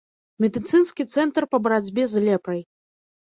[0.43, 2.61] Медыцынскі цэнтр па барацьбе з лепрай.